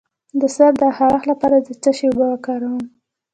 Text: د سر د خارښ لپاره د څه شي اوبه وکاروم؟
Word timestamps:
د 0.39 0.41
سر 0.55 0.71
د 0.81 0.83
خارښ 0.97 1.23
لپاره 1.31 1.57
د 1.65 1.67
څه 1.81 1.91
شي 1.97 2.05
اوبه 2.09 2.25
وکاروم؟ 2.29 2.83